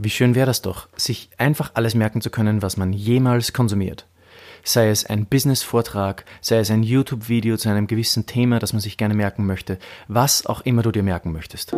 [0.00, 4.06] Wie schön wäre das doch, sich einfach alles merken zu können, was man jemals konsumiert.
[4.62, 8.96] Sei es ein Business-Vortrag, sei es ein YouTube-Video zu einem gewissen Thema, das man sich
[8.96, 9.76] gerne merken möchte,
[10.06, 11.74] was auch immer du dir merken möchtest.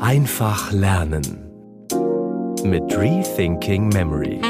[0.00, 1.50] Einfach lernen
[2.62, 4.42] mit Rethinking Memory.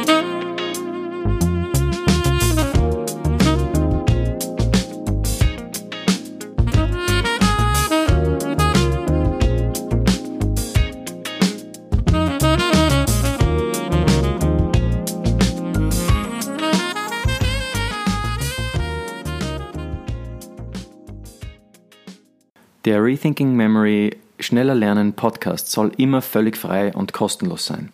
[22.84, 27.90] Der Rethinking Memory Schneller Lernen Podcast soll immer völlig frei und kostenlos sein.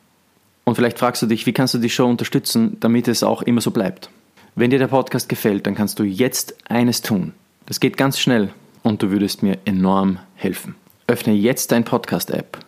[0.65, 3.61] Und vielleicht fragst du dich, wie kannst du die Show unterstützen, damit es auch immer
[3.61, 4.11] so bleibt?
[4.57, 7.35] Wenn dir der Podcast gefällt, dann kannst du jetzt eines tun.
[7.67, 8.51] Das geht ganz schnell
[8.83, 10.75] und du würdest mir enorm helfen.
[11.07, 12.59] Öffne jetzt dein Podcast-App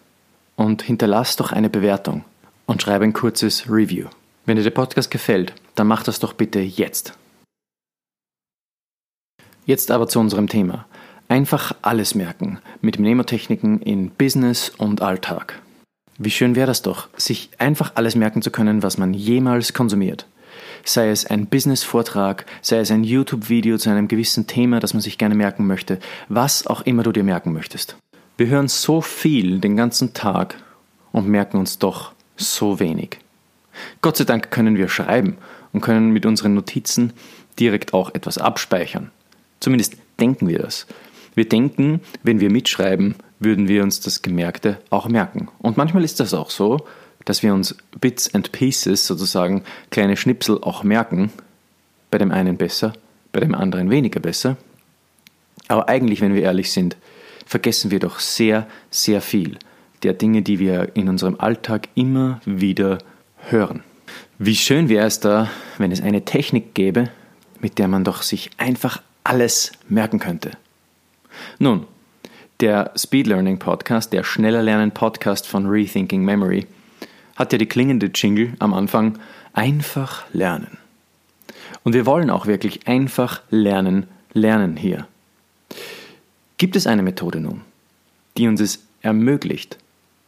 [0.55, 2.25] und hinterlass doch eine Bewertung
[2.66, 4.07] und schreibe ein kurzes Review.
[4.46, 7.15] Wenn dir der Podcast gefällt, dann mach das doch bitte jetzt.
[9.66, 10.87] Jetzt aber zu unserem Thema.
[11.33, 15.63] Einfach alles merken mit Mnemotechniken in Business und Alltag.
[16.19, 20.27] Wie schön wäre das doch, sich einfach alles merken zu können, was man jemals konsumiert.
[20.85, 25.16] Sei es ein Business-Vortrag, sei es ein YouTube-Video zu einem gewissen Thema, das man sich
[25.16, 27.96] gerne merken möchte, was auch immer du dir merken möchtest.
[28.37, 30.57] Wir hören so viel den ganzen Tag
[31.13, 33.21] und merken uns doch so wenig.
[34.02, 35.39] Gott sei Dank können wir schreiben
[35.73, 37.15] und können mit unseren Notizen
[37.59, 39.11] direkt auch etwas abspeichern.
[39.61, 40.87] Zumindest denken wir das.
[41.35, 45.49] Wir denken, wenn wir mitschreiben, würden wir uns das Gemerkte auch merken.
[45.59, 46.87] Und manchmal ist das auch so,
[47.24, 51.33] dass wir uns Bits and Pieces, sozusagen kleine Schnipsel auch merken,
[52.11, 52.93] bei dem einen besser,
[53.33, 54.57] bei dem anderen weniger besser.
[55.69, 56.97] Aber eigentlich, wenn wir ehrlich sind,
[57.46, 59.59] vergessen wir doch sehr, sehr viel
[60.02, 62.99] der Dinge, die wir in unserem Alltag immer wieder
[63.49, 63.83] hören.
[64.39, 67.09] Wie schön wäre es da, wenn es eine Technik gäbe,
[67.61, 70.51] mit der man doch sich einfach alles merken könnte.
[71.59, 71.87] Nun,
[72.60, 76.66] der Speed Learning Podcast, der Schneller Lernen Podcast von Rethinking Memory,
[77.37, 79.19] hat ja die klingende Jingle am Anfang
[79.53, 80.78] einfach lernen.
[81.84, 85.06] Und wir wollen auch wirklich einfach lernen, lernen hier.
[86.59, 87.62] Gibt es eine Methode nun,
[88.37, 89.78] die uns es ermöglicht,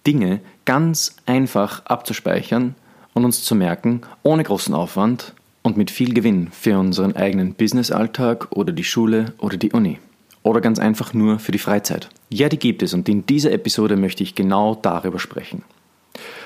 [0.07, 2.75] Dinge ganz einfach abzuspeichern
[3.13, 5.33] und uns zu merken, ohne großen Aufwand
[5.63, 10.01] und mit viel Gewinn für unseren eigenen Businessalltag oder die Schule oder die Uni?
[10.45, 12.09] Oder ganz einfach nur für die Freizeit?
[12.29, 15.65] Ja, die gibt es und in dieser Episode möchte ich genau darüber sprechen.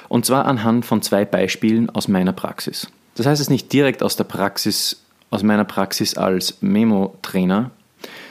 [0.09, 2.91] Und zwar anhand von zwei Beispielen aus meiner Praxis.
[3.17, 7.71] Das heißt es nicht direkt aus der Praxis, aus meiner Praxis als Memo-Trainer,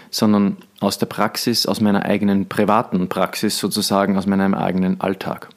[0.09, 5.49] sondern aus der Praxis, aus meiner eigenen privaten Praxis, sozusagen aus meinem eigenen Alltag.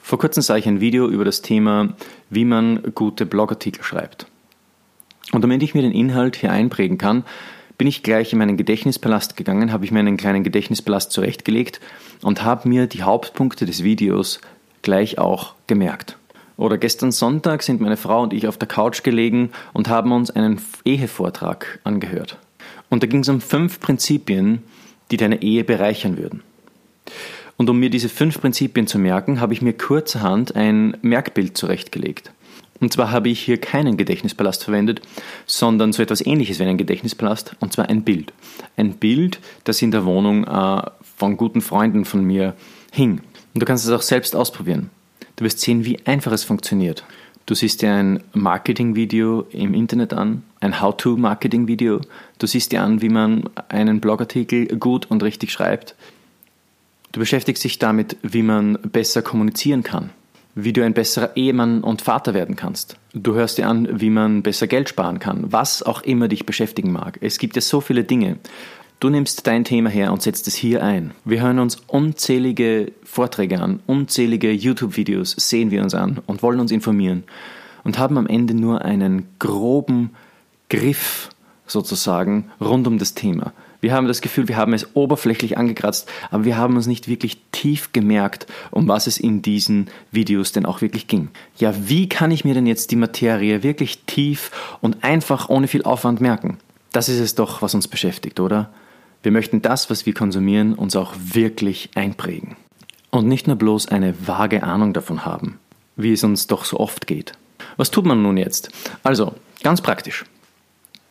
[0.00, 1.94] Vor kurzem sah ich ein Video über das Thema,
[2.28, 4.26] wie man gute Blogartikel schreibt.
[5.32, 7.24] Und damit ich mir den Inhalt hier einprägen kann,
[7.78, 11.80] bin ich gleich in meinen Gedächtnispalast gegangen, habe ich mir einen kleinen Gedächtnispalast zurechtgelegt
[12.22, 14.40] und habe mir die Hauptpunkte des Videos
[14.82, 16.16] gleich auch gemerkt.
[16.56, 20.30] Oder gestern Sonntag sind meine Frau und ich auf der Couch gelegen und haben uns
[20.30, 22.38] einen Ehevortrag angehört.
[22.90, 24.62] Und da ging es um fünf Prinzipien,
[25.10, 26.42] die deine Ehe bereichern würden.
[27.56, 32.32] Und um mir diese fünf Prinzipien zu merken, habe ich mir kurzerhand ein Merkbild zurechtgelegt.
[32.84, 35.00] Und zwar habe ich hier keinen Gedächtnispalast verwendet,
[35.46, 38.34] sondern so etwas ähnliches wie einen Gedächtnispalast, und zwar ein Bild.
[38.76, 40.82] Ein Bild, das in der Wohnung äh,
[41.16, 42.52] von guten Freunden von mir
[42.92, 43.22] hing.
[43.54, 44.90] Und du kannst es auch selbst ausprobieren.
[45.36, 47.04] Du wirst sehen, wie einfach es funktioniert.
[47.46, 52.02] Du siehst dir ein Marketing-Video im Internet an, ein How-to-Marketing-Video.
[52.38, 55.94] Du siehst dir an, wie man einen Blogartikel gut und richtig schreibt.
[57.12, 60.10] Du beschäftigst dich damit, wie man besser kommunizieren kann
[60.54, 62.96] wie du ein besserer Ehemann und Vater werden kannst.
[63.12, 66.92] Du hörst dir an, wie man besser Geld sparen kann, was auch immer dich beschäftigen
[66.92, 67.18] mag.
[67.20, 68.38] Es gibt ja so viele Dinge.
[69.00, 71.12] Du nimmst dein Thema her und setzt es hier ein.
[71.24, 76.72] Wir hören uns unzählige Vorträge an, unzählige YouTube-Videos sehen wir uns an und wollen uns
[76.72, 77.24] informieren
[77.82, 80.10] und haben am Ende nur einen groben
[80.70, 81.28] Griff
[81.66, 83.52] sozusagen rund um das Thema.
[83.84, 87.42] Wir haben das Gefühl, wir haben es oberflächlich angekratzt, aber wir haben uns nicht wirklich
[87.52, 91.28] tief gemerkt, um was es in diesen Videos denn auch wirklich ging.
[91.58, 94.50] Ja, wie kann ich mir denn jetzt die Materie wirklich tief
[94.80, 96.56] und einfach ohne viel Aufwand merken?
[96.92, 98.70] Das ist es doch, was uns beschäftigt, oder?
[99.22, 102.56] Wir möchten das, was wir konsumieren, uns auch wirklich einprägen.
[103.10, 105.58] Und nicht nur bloß eine vage Ahnung davon haben,
[105.96, 107.32] wie es uns doch so oft geht.
[107.76, 108.70] Was tut man nun jetzt?
[109.02, 110.24] Also, ganz praktisch.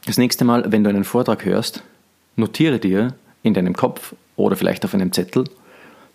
[0.08, 1.84] Das nächste Mal, wenn du einen Vortrag hörst,
[2.36, 3.14] Notiere dir
[3.44, 5.46] in deinem Kopf oder vielleicht auf einem Zettel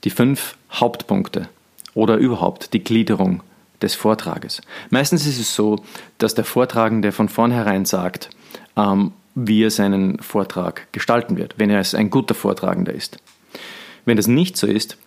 [0.04, 1.48] die fünf Hauptpunkte
[1.94, 3.42] oder überhaupt die Gliederung
[3.82, 4.60] des Vortrages.
[4.90, 5.84] Meistens ist es so,
[6.18, 8.30] dass der Vortragende von vornherein sagt,
[8.76, 13.18] ähm, wie er seinen Vortrag gestalten wird, wenn er ein guter Vortragender ist.
[14.04, 14.98] Wenn das nicht so ist,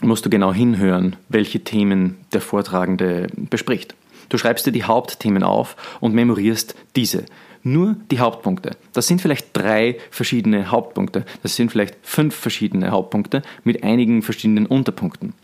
[0.00, 3.94] musst du genau hinhören, welche Themen der Vortragende bespricht.
[4.30, 7.26] Du schreibst dir die Hauptthemen auf und memorierst diese.
[7.62, 8.76] Nur die Hauptpunkte.
[8.92, 11.24] Das sind vielleicht drei verschiedene Hauptpunkte.
[11.42, 15.34] Das sind vielleicht fünf verschiedene Hauptpunkte mit einigen verschiedenen Unterpunkten.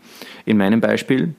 [0.45, 1.35] In meinem Beispiel,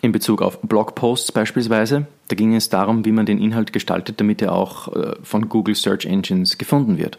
[0.00, 4.40] in Bezug auf Blogposts beispielsweise, da ging es darum, wie man den Inhalt gestaltet, damit
[4.40, 7.18] er auch äh, von Google Search Engines gefunden wird.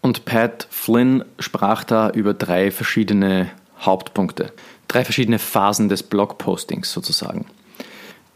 [0.00, 4.52] Und Pat Flynn sprach da über drei verschiedene Hauptpunkte,
[4.88, 7.46] drei verschiedene Phasen des Blogpostings sozusagen.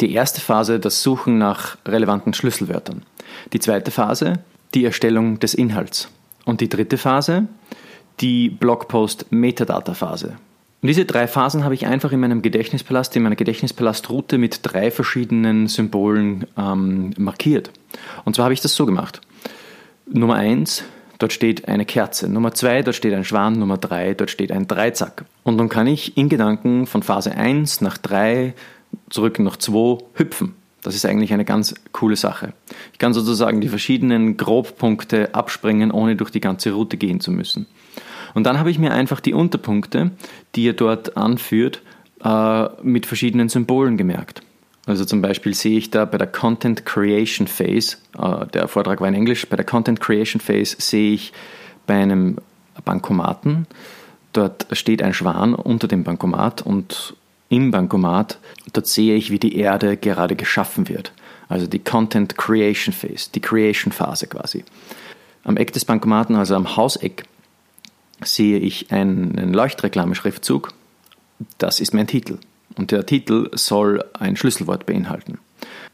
[0.03, 3.03] Die erste Phase, das Suchen nach relevanten Schlüsselwörtern.
[3.53, 4.41] Die zweite Phase,
[4.75, 6.09] die Erstellung des Inhalts.
[6.45, 7.47] Und die dritte Phase,
[8.21, 10.31] die Blogpost-Metadata-Phase.
[10.83, 14.91] Und diese drei Phasen habe ich einfach in meinem Gedächtnispalast, in meiner Gedächtnispalastroute mit drei
[14.91, 17.71] verschiedenen Symbolen ähm, markiert.
[18.25, 19.21] Und zwar habe ich das so gemacht.
[20.07, 20.83] Nummer eins,
[21.19, 22.29] dort steht eine Kerze.
[22.29, 23.53] Nummer zwei, dort steht ein Schwan.
[23.53, 25.27] Nummer drei, dort steht ein Dreizack.
[25.45, 28.55] Und dann kann ich in Gedanken von Phase 1 nach 3
[29.11, 30.55] zurück nach 2 hüpfen.
[30.83, 32.55] Das ist eigentlich eine ganz coole Sache.
[32.93, 37.67] Ich kann sozusagen die verschiedenen Grobpunkte abspringen, ohne durch die ganze Route gehen zu müssen.
[38.35, 40.11] Und dann habe ich mir einfach die Unterpunkte,
[40.55, 41.83] die er dort anführt,
[42.25, 44.43] äh, mit verschiedenen Symbolen gemerkt.
[44.87, 49.09] Also zum Beispiel sehe ich da bei der Content Creation Phase, äh, der Vortrag war
[49.09, 51.33] in Englisch, bei der Content Creation Phase sehe ich
[51.87, 52.39] bei einem
[52.85, 53.67] Bankomaten,
[54.33, 57.15] dort steht ein Schwan unter dem Bankomat und
[57.53, 58.39] im Bankomat,
[58.73, 61.13] dort sehe ich, wie die Erde gerade geschaffen wird.
[61.49, 64.65] Also die Content Creation Phase, die Creation Phase quasi.
[65.45, 67.25] Am Eck des Bankomaten, also am Hauseck,
[68.25, 70.73] sehe ich einen Leuchtreklameschriftzug.
[71.59, 72.39] Das ist mein Titel.
[72.77, 75.39] Und der Titel soll ein Schlüsselwort beinhalten.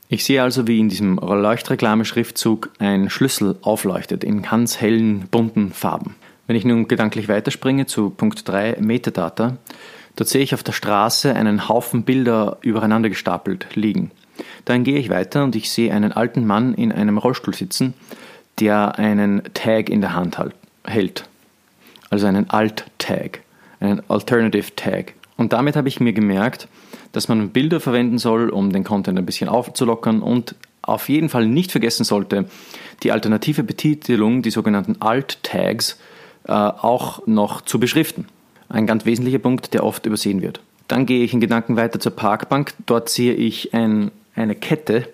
[0.08, 6.14] Ich sehe also, wie in diesem Leuchtreklameschriftzug ein Schlüssel aufleuchtet in ganz hellen, bunten Farben.
[6.46, 9.56] Wenn ich nun gedanklich weiterspringe zu Punkt 3 Metadata,
[10.18, 14.10] dort sehe ich auf der Straße einen Haufen Bilder übereinander gestapelt liegen.
[14.64, 17.94] Dann gehe ich weiter und ich sehe einen alten Mann in einem Rollstuhl sitzen,
[18.58, 20.38] der einen Tag in der Hand
[20.84, 21.24] hält.
[22.10, 23.42] Also einen Alt-Tag,
[23.78, 25.14] einen Alternative Tag.
[25.36, 26.66] Und damit habe ich mir gemerkt,
[27.12, 31.46] dass man Bilder verwenden soll, um den Content ein bisschen aufzulockern und auf jeden Fall
[31.46, 32.46] nicht vergessen sollte,
[33.04, 36.00] die alternative Betitelung, die sogenannten Alt-Tags,
[36.44, 38.26] äh, auch noch zu beschriften.
[38.68, 40.60] Ein ganz wesentlicher Punkt, der oft übersehen wird.
[40.88, 42.74] Dann gehe ich in Gedanken weiter zur Parkbank.
[42.86, 45.08] Dort sehe ich ein, eine Kette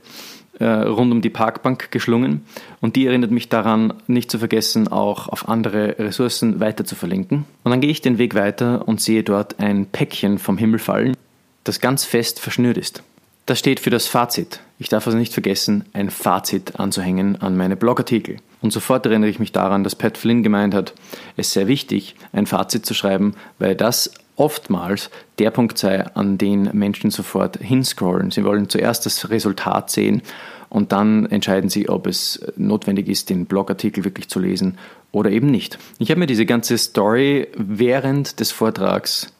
[0.58, 2.44] äh, rund um die Parkbank geschlungen
[2.80, 7.44] und die erinnert mich daran, nicht zu vergessen, auch auf andere Ressourcen weiter zu verlinken.
[7.64, 11.16] Und dann gehe ich den Weg weiter und sehe dort ein Päckchen vom Himmel fallen,
[11.64, 13.02] das ganz fest verschnürt ist.
[13.46, 14.60] Das steht für das Fazit.
[14.78, 18.36] Ich darf also nicht vergessen, ein Fazit anzuhängen an meine Blogartikel.
[18.64, 20.94] Und sofort erinnere ich mich daran, dass Pat Flynn gemeint hat,
[21.36, 26.70] es sei wichtig, ein Fazit zu schreiben, weil das oftmals der Punkt sei, an den
[26.72, 28.30] Menschen sofort hinscrollen.
[28.30, 30.22] Sie wollen zuerst das Resultat sehen
[30.70, 34.78] und dann entscheiden sie, ob es notwendig ist, den Blogartikel wirklich zu lesen
[35.12, 35.78] oder eben nicht.
[35.98, 39.30] Ich habe mir diese ganze Story während des Vortrags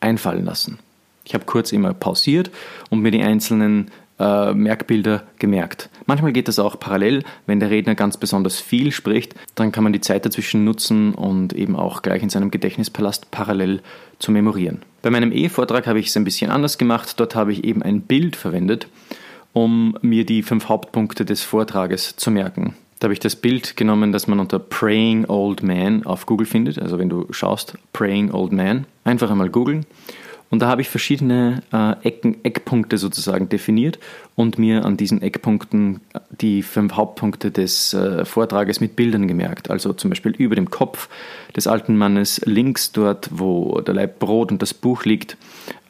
[0.00, 0.80] einfallen lassen.
[1.24, 2.50] Ich habe kurz immer pausiert
[2.90, 5.90] und mir die einzelnen äh, Merkbilder gemerkt.
[6.06, 9.92] Manchmal geht das auch parallel, wenn der Redner ganz besonders viel spricht, dann kann man
[9.92, 13.80] die Zeit dazwischen nutzen und eben auch gleich in seinem Gedächtnispalast parallel
[14.18, 14.82] zu memorieren.
[15.02, 17.20] Bei meinem E-Vortrag habe ich es ein bisschen anders gemacht.
[17.20, 18.88] Dort habe ich eben ein Bild verwendet,
[19.52, 22.74] um mir die fünf Hauptpunkte des Vortrages zu merken.
[22.98, 26.80] Da habe ich das Bild genommen, das man unter Praying Old Man auf Google findet.
[26.80, 29.86] Also wenn du schaust, Praying Old Man, einfach einmal googeln.
[30.50, 33.98] Und da habe ich verschiedene äh, Ecken, Eckpunkte sozusagen definiert
[34.34, 36.00] und mir an diesen Eckpunkten
[36.30, 39.70] die fünf Hauptpunkte des äh, Vortrages mit Bildern gemerkt.
[39.70, 41.08] Also zum Beispiel über dem Kopf
[41.54, 45.36] des alten Mannes, links dort, wo der Leib Brot und das Buch liegt,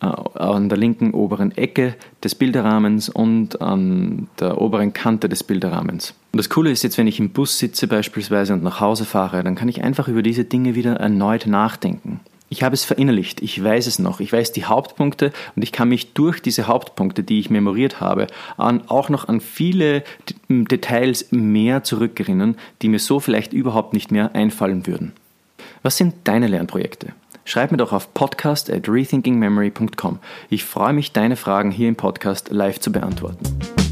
[0.01, 6.15] äh, an der linken oberen Ecke des Bilderrahmens und an der oberen Kante des Bilderrahmens.
[6.33, 9.45] Und das Coole ist jetzt, wenn ich im Bus sitze beispielsweise und nach Hause fahre,
[9.45, 12.21] dann kann ich einfach über diese Dinge wieder erneut nachdenken.
[12.51, 15.91] Ich habe es verinnerlicht, ich weiß es noch, ich weiß die Hauptpunkte und ich kann
[15.91, 18.27] mich durch diese Hauptpunkte, die ich memoriert habe,
[18.57, 20.03] an, auch noch an viele
[20.49, 25.13] Details mehr zurückerinnern, die mir so vielleicht überhaupt nicht mehr einfallen würden.
[25.83, 27.13] Was sind deine Lernprojekte?
[27.45, 30.19] Schreib mir doch auf podcast at rethinkingmemory.com.
[30.49, 33.88] Ich freue mich, deine Fragen hier im Podcast live zu beantworten.